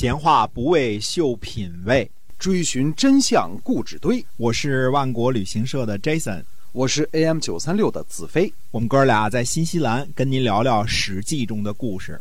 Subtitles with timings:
[0.00, 4.24] 闲话不为秀品味，追寻真相固执堆。
[4.38, 6.42] 我是万国旅行社的 Jason，
[6.72, 8.50] 我是 AM 九三六的子飞。
[8.70, 12.18] 我们哥俩在新西兰跟您聊聊《史记》中的故事。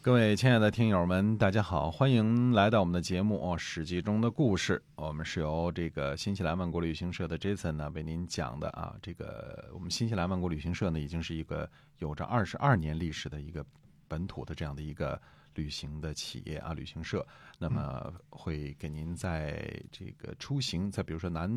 [0.00, 4.82] 各位亲爱的听友们，大家好，欢迎来到我们的节目哦，《史记》中的故事。
[4.96, 8.96] 我们是由这个新西兰万国旅行社的 Jason 呢为您讲的啊。
[9.00, 11.70] 这个我们新西兰万国旅行社呢，已经是一个
[12.00, 13.64] 有着二十二年历史的一个
[14.08, 15.16] 本土的这样的一个。
[15.54, 17.26] 旅行的企业啊，旅行社，
[17.58, 21.48] 那么会给您在这个出行，在比如说南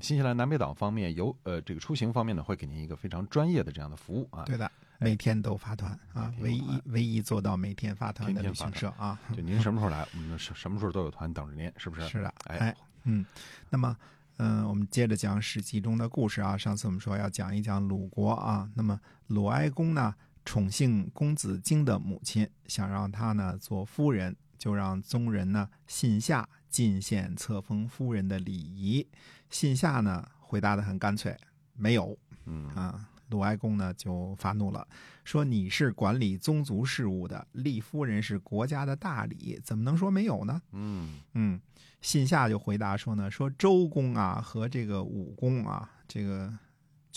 [0.00, 4.44] 新西兰南北岛方面游呃这个出行方面呢，会给您一个非常专业的这样的服务啊。
[4.44, 9.18] 对的，每天都发团啊，唯一唯一做到每天发团的旅行社啊。
[9.36, 12.06] 就您什么时候来，我们什什么时候都有团等着您，是不是？
[12.06, 13.26] 是的，哎，嗯，
[13.70, 13.96] 那么
[14.36, 16.56] 嗯，我们接着讲《史记》中的故事啊。
[16.56, 20.14] 上次我们说要讲一讲鲁国啊，那么鲁哀公呢？
[20.48, 29.06] 宠幸公子荆的母亲，想让他呢做夫人，就让宗人呢信下进献册封夫人的礼仪。
[29.50, 31.36] 信下呢回答的很干脆，
[31.74, 32.18] 没有。
[32.46, 34.88] 嗯啊，鲁哀公呢就发怒了，
[35.22, 40.62] 说你是管理宗族事务的，立夫人是国家的大礼，怎么能说没有呢？
[40.72, 41.60] 嗯嗯，
[42.00, 46.50] 信下就回答说呢，说周公啊和这个武公啊，这个。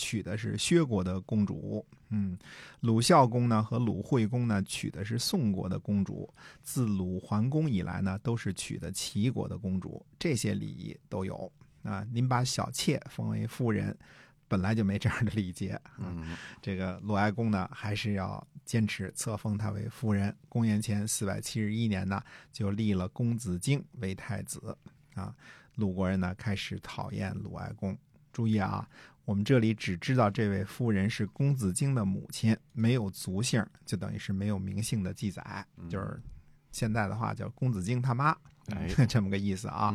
[0.02, 2.36] 娶的是薛国的公主，嗯，
[2.80, 6.28] 鲁孝公呢和鲁惠公呢娶的是宋国的公主，
[6.60, 11.50] 自鲁桓公以来呢都是娶的齐国的公主，这些礼仪都有
[11.84, 12.04] 啊。
[12.12, 13.96] 您把小妾封为夫人，
[14.48, 20.36] 本来就没这样的礼节，嗯，这个鲁哀公呢还是要坚持册封她为夫人。
[20.48, 24.76] 公元前四百七十一年呢，就立了公子荆为太子
[25.14, 25.32] 啊。
[25.76, 27.96] 鲁国人呢开始讨厌鲁哀公，
[28.32, 28.86] 注意啊。
[29.24, 36.20] 我们这里只知道这位夫人是公子荆的母亲，没有族姓，就等于是没有名姓的记载，就是
[36.70, 38.36] 现在的话叫公子荆他妈，
[39.08, 39.94] 这么个意思啊。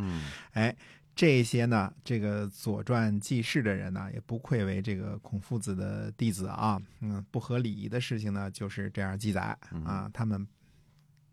[0.54, 0.76] 哎，
[1.16, 6.80] 这些呢，这个左传记事的人呢，也不愧为这个孔夫子的弟子啊。
[7.02, 10.10] 嗯，不合礼仪的事情呢，就是这样记载啊。
[10.14, 10.48] 他们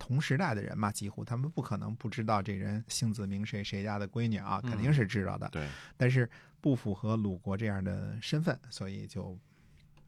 [0.04, 5.48] 同时代的人嘛，几乎他们不可能不知道这人姓子名谁，谁家的闺女啊，肯定是知道的。
[5.48, 5.66] 对，
[5.96, 6.28] 但是。
[6.64, 9.38] 不符合鲁国这样的身份，所以就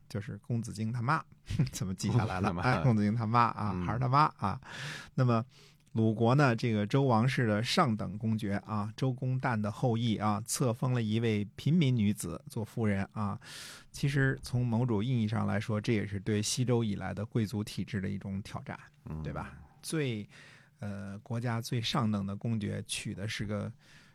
[0.08, 1.22] 就是公子荆他妈
[1.70, 2.48] 怎么记下来了？
[2.62, 4.58] 哎，公子荆他妈啊，还是他妈啊？
[5.16, 5.44] 那么
[5.92, 6.56] 鲁国呢？
[6.56, 13.38] 这个周王室的上等公爵啊，周公旦的后裔啊，册封了一位平民女子做夫人啊。
[13.92, 18.78] 其实从某种意义上来说，这也是对西周以来的贵族体制的一种挑战，
[19.22, 19.52] 对吧？
[19.86, 20.28] 最
[20.80, 23.72] 呃，国家最上等的公爵娶的是个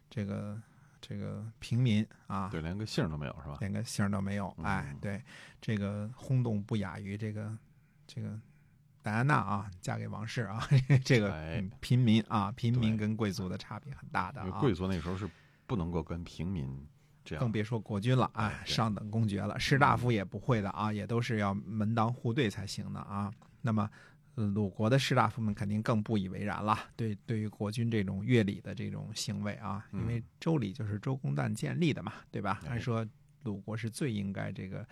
[0.09, 0.62] 这个。
[1.04, 3.58] 这个平民啊，对，连个姓都没有是吧？
[3.59, 5.20] 连个姓都没有，哎，对，
[5.59, 7.58] 这个轰动不亚于这个
[8.06, 8.40] 这个
[9.02, 10.62] 戴安娜啊，嫁给王室啊，
[11.04, 11.34] 这个
[11.80, 14.59] 平民啊，平民跟贵族的差别很大的啊。
[14.62, 15.28] 贵族那时候是
[15.66, 16.88] 不能够跟平民
[17.26, 23.34] 这样，更别说国君了，哎，上等公爵了，士大夫也不会的啊，也都是要门当户对才行的啊。
[23.62, 23.90] 那么。
[24.36, 26.78] 鲁国的士大夫们肯定更不以为然了。
[26.96, 32.62] 对，对于国君这种乐礼的这种行为啊，因为周礼就是周公旦建立的嘛，对吧？
[32.68, 33.06] 按说
[33.44, 34.88] 鲁国是最应该这个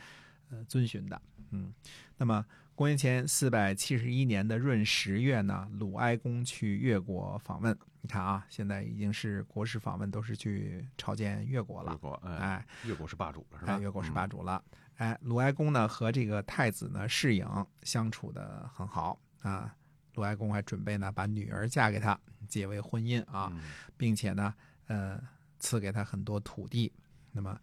[0.49, 1.22] 呃遵循的。
[1.51, 1.73] 嗯，
[2.17, 2.45] 那么
[2.75, 7.78] 公元前四百七十一年的闰十月呢，鲁哀公去越国访问。
[8.01, 11.91] 你看啊，现在已经是国事访问都是去朝见越国了。
[11.91, 13.78] 越国，哎，越国是霸主了，是吧？
[13.79, 14.63] 越国是霸主了。
[14.95, 17.45] 哎，鲁哀公呢和这个太子呢世颖
[17.83, 19.19] 相处的很好。
[19.41, 19.73] 啊，
[20.16, 23.51] 鲁哀公还准备呢，把女儿嫁给他，结为婚姻啊，
[23.95, 24.53] 并且呢，
[24.88, 25.22] 呃，
[25.59, 26.91] 赐给他很多土地。
[27.31, 27.61] 那么，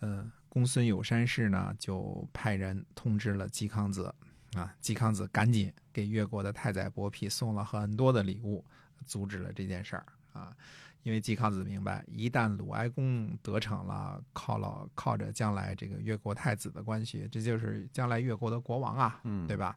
[0.00, 4.14] 呃，公孙有山氏呢，就派人通知了季康子，
[4.54, 8.64] 啊，季康子赶紧给越国的太宰伯嚭送了很多的礼物，
[9.04, 10.56] 阻止了这件事儿啊。
[11.02, 19.76] 因为季康子明白，一旦鲁哀公得逞了，靠了靠着将来这个越国太子的关系，这就是将来越国的国王啊，对吧？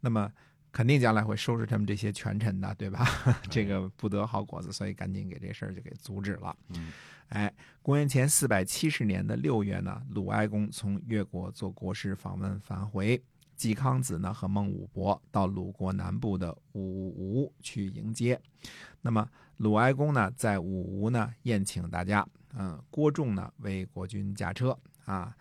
[0.00, 0.32] 那么。
[0.76, 3.08] 肯定将来会收拾他们这些权臣的，对吧？
[3.48, 6.54] 这个不得好果子，所以赶紧给这事儿就给阻止了。
[6.68, 6.92] 嗯，
[7.30, 7.50] 哎，
[7.80, 13.18] 公元前四百七十年的六月呢，鲁哀公从越国做国事访问返回，
[13.56, 18.38] 季康子呢和孟武伯到鲁国南部的武吴去迎接。
[19.00, 25.34] 那么鲁哀公呢在武吴呢宴请大家，嗯，郭仲呢为国君驾车啊。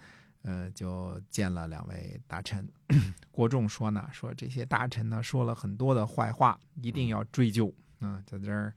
[0.48, 2.68] 呃，就见了两位大臣，
[3.32, 7.74] 郭仲说呢，说这些大臣呢说了很多的坏话，一定要追究。
[8.02, 8.72] 嗯，在这儿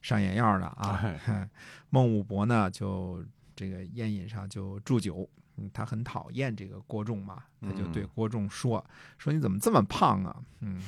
[0.00, 1.00] 上眼药了啊。
[1.90, 3.24] 孟武伯呢，就
[3.54, 5.28] 这个宴饮上就祝酒
[5.58, 8.84] 嗯他很讨厌这个郭仲嘛，他就嗯对郭仲说
[9.16, 10.82] ：“说你怎么这么胖啊？”嗯，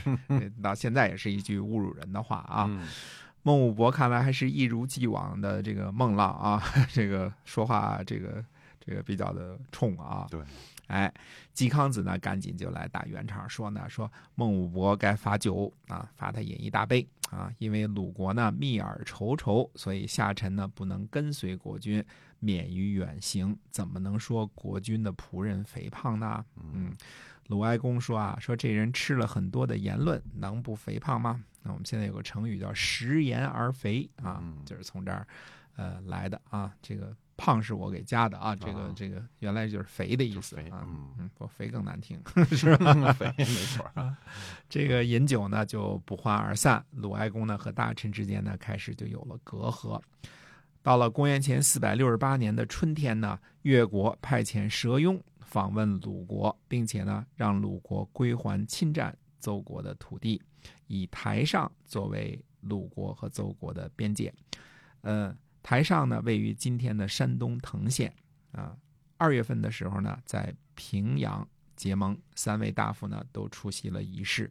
[0.62, 2.66] 到现在也是一句侮辱人的话啊。
[2.68, 2.86] 嗯
[3.42, 8.44] 孟武伯看来还是一如既往的这个孟浪啊， 这个说话这个
[8.80, 10.26] 这个比较的冲啊。
[10.30, 10.40] 对，
[10.88, 11.12] 哎，
[11.54, 22.04] 嵇康子呢赶紧就来打圆场说呢，说孟武伯该罚酒啊，罚他饮一大杯啊，因为鲁国呢密耳稠稠，所以下臣呢不能跟随国君，
[22.38, 26.44] 免于远行，怎么能说国君的仆人肥胖呢？
[26.56, 26.96] 嗯，
[27.48, 31.42] 鲁哀公说啊，说这人吃了很多的言论，能不肥胖吗？
[31.62, 35.26] 那我们现在有个成语叫食言而肥啊，嗯就是从这儿
[35.76, 36.74] 呃来的啊。
[36.80, 40.84] 这个胖是我给加的啊，这个、啊这个原来就是肥的意思啊。
[40.86, 42.20] 嗯嗯，不肥更难听。
[42.54, 44.14] 是吧 肥没错 啊，
[44.68, 49.98] 这个饮酒呢就不欢而散，鲁哀公呢和大臣之间呢开始就有了隔阂。
[50.82, 60.40] 到了公元前四百六十八年的春天呢，越国派遣蛇庸访问鲁国，并且呢让鲁国归还侵占邹国的土地，
[60.86, 64.32] 以台上作为鲁国和邹国的边界。
[65.02, 68.12] 呃，台上呢位于今天的山东滕县
[68.52, 68.76] 啊。
[69.16, 71.46] 二月份的时候呢，在平阳
[71.76, 74.50] 结盟，三位大夫呢都出席了仪式。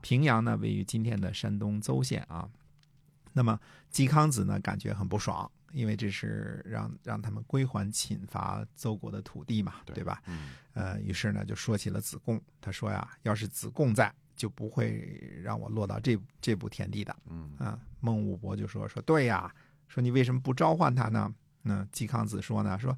[0.00, 2.48] 平阳呢位于今天的山东邹县啊。
[3.32, 3.58] 那么
[3.92, 10.20] 嵇康子呢感觉很不爽，因为这是让让他们归还侵伐邹国的土地嘛，对对吧？
[10.26, 17.14] 嗯呃，于是呢就说起了子贡，他说呀，要是子贡在，就不会让我落到这这步田地的。
[17.28, 19.54] 嗯啊，孟武伯就说说对呀，
[19.88, 21.34] 说你为什么不召唤他呢？
[21.62, 22.96] 那季康子说呢，说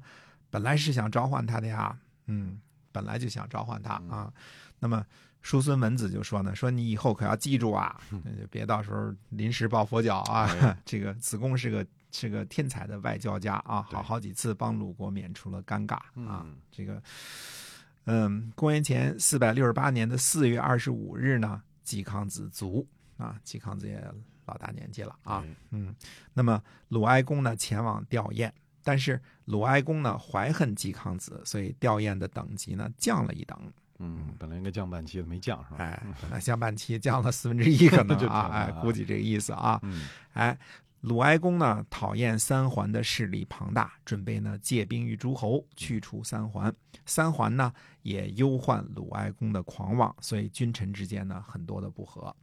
[0.49, 1.97] 本来是想召唤他的呀，
[2.27, 2.61] 嗯，
[2.91, 4.31] 本来就想召唤他啊。
[4.79, 5.05] 那么
[5.41, 10.45] 叔孙文子就说呢，说你以后可要记住啊，那就别到时候临时抱佛脚啊。
[10.61, 16.45] 哎这个子贡是个是个天才的外交家啊，好好几次帮鲁国免除了尴尬啊。
[16.45, 17.01] 嗯这个，
[18.05, 23.99] 嗯，公元前四百六十八年的四月二十五日呢，季康子卒啊，季康子也
[24.51, 25.43] 老大年纪了啊。
[25.45, 25.95] 哎嗯，
[26.33, 28.51] 那么鲁哀公呢前往吊唁，
[28.83, 33.57] 但是鲁哀公呢怀恨季康子，所以吊唁的等级呢降了一等。
[33.99, 36.03] 嗯，本来应该降半旗的没降是吧？
[36.31, 39.79] 哎，降半旗降了四分之一可能 就啊，哎估计这个意思啊。
[39.83, 40.57] 嗯哎，
[41.01, 46.73] 鲁哀公呢讨厌三桓的势力庞大，准备呢借兵于诸侯，去除三桓。
[47.05, 47.71] 三桓呢
[48.01, 52.35] 也忧患鲁哀公的狂妄，所以君臣之间呢很多的不和。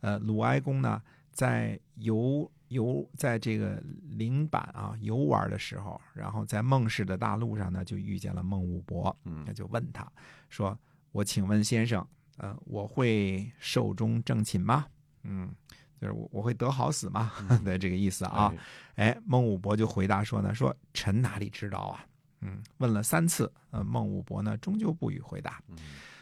[0.00, 1.00] 呃，鲁哀公呢
[1.34, 10.10] 在游游在这个陵坂啊游玩的时候，然后在孟氏的大路上呢就遇见了孟武伯，嗯那就问他
[10.48, 10.78] 说
[11.12, 12.06] ：“我请问先生，
[12.38, 14.86] 呃，我会寿终正寝吗？”
[15.24, 15.54] 嗯。
[16.00, 17.32] 就是我我会得好死吗？
[17.64, 18.52] 的这个意思啊。
[18.96, 22.04] 哎哎，孟武伯就回答说呢，说臣哪里知道啊？
[22.40, 25.62] 嗯，问了三次，呃，孟武伯呢终究不予回答。
[25.68, 25.76] 嗯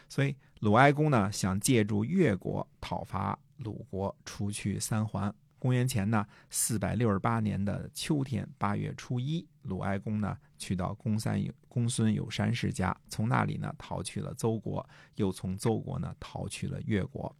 [0.07, 5.33] 所以鲁哀公呢想借助越国讨伐鲁国，除去三桓。
[5.59, 14.85] 公元前呢四百六十八年的秋天八月初一，鲁哀公呢去到公三有公孙有山氏家，从那里呢逃去了邹国，
[15.15, 17.33] 又从邹国呢逃去了越国。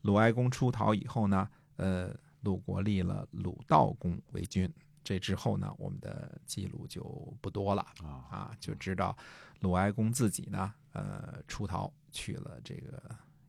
[0.00, 1.46] 鲁哀公出逃以后呢，
[1.76, 4.72] 呃，鲁国立了鲁道公为君。
[5.04, 7.02] 这之后呢，我们的记录就
[7.40, 9.14] 不多了啊啊，就知道
[9.60, 13.02] 鲁哀公自己呢，呃，出逃去了这个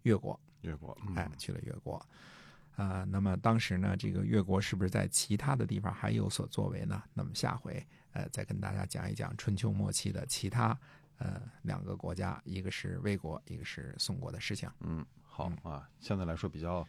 [0.04, 0.38] 越国，
[0.68, 2.06] 越过哎，去了越国。
[2.76, 7.02] 啊、那么当时呢，这个越国是不是在其他的地方还有所作为呢？
[7.12, 10.78] 那么下回呃再跟大家讲一讲春秋末期的其他
[11.18, 14.70] 呃两个国家，一个是魏国，一个是宋国的事情。
[14.82, 16.88] 嗯好啊，相对来说比较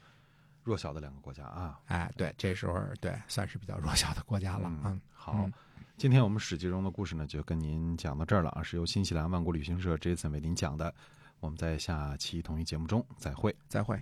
[0.62, 1.80] 弱小的两个国家啊。
[1.86, 4.68] 哎，对，这时候对算是比较弱小的国家了。
[4.84, 5.50] 嗯，好嗯，
[5.96, 10.94] 今天我们史记中的故事呢，就跟您讲到这儿了啊，是由新西兰万国旅行社 Jason 为您讲的。
[11.40, 13.54] 我们在下期同一节目中再会。
[13.68, 14.00] 再会。